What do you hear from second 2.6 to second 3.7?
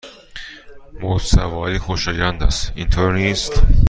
اینطور نیست؟